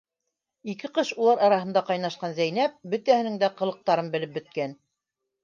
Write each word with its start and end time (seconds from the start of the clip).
Ике 0.71 0.89
ҡыш 0.95 1.11
улар 1.25 1.43
араһында 1.47 1.83
ҡайнашҡан 1.89 2.33
Зәйнәп 2.39 2.81
бөтәһенең 2.95 3.37
дә 3.45 3.51
ҡылыҡтарын 3.61 4.11
белеп 4.19 4.35
бөткән. 4.41 4.77